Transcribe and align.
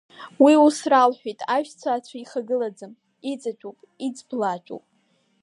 Уи 0.43 0.53
ус 0.65 0.77
ралҳәеит 0.91 1.39
аҩсҭаацәа 1.55 2.17
ихагылаӡам, 2.19 2.93
иҵатәоуп, 3.31 3.77
иҵблаатәуп. 4.05 4.83